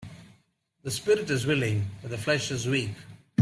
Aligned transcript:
The 0.81 0.89
spirit 0.89 1.29
is 1.29 1.45
willing 1.45 1.91
but 2.01 2.09
the 2.09 2.17
flesh 2.17 2.49
is 2.49 2.67
weak. 2.67 2.89